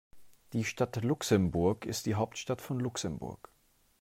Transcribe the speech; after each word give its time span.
Die 0.53 0.63
Stadt 0.63 0.95
Luxemburg 1.03 1.85
ist 1.85 2.07
die 2.07 2.15
Hauptstadt 2.15 2.59
von 2.59 2.79
Luxemburg. 2.79 3.51